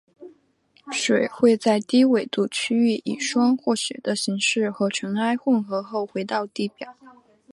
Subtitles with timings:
[0.91, 6.95] 水会在低纬度区域以霜或雪的形式和尘埃混合后回到地表。